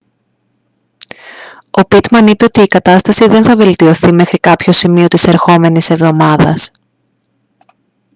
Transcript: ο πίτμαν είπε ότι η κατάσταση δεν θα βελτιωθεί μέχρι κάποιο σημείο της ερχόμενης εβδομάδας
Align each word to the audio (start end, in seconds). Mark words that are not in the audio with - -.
ο 1.71 1.85
πίτμαν 1.87 2.27
είπε 2.27 2.43
ότι 2.43 2.61
η 2.61 2.67
κατάσταση 2.67 3.27
δεν 3.27 3.43
θα 3.43 3.55
βελτιωθεί 3.55 4.11
μέχρι 4.11 4.37
κάποιο 4.39 4.71
σημείο 4.73 5.07
της 5.07 5.23
ερχόμενης 5.25 5.89
εβδομάδας 5.89 6.71